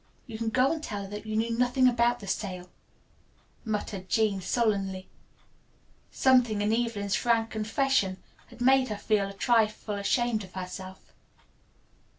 [0.25, 2.71] "You can go and tell her that you knew nothing about the sale,"
[3.63, 5.07] muttered Jean sullenly.
[6.09, 8.17] Something in Evelyn's frank confession
[8.47, 11.13] had made her feel a trifle ashamed of herself.